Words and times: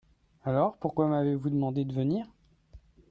Alors, 0.45 0.77
pourquoi 0.77 1.05
m'avez-vous 1.07 1.51
demandé 1.51 1.85
de 1.85 1.93
venir? 1.93 2.25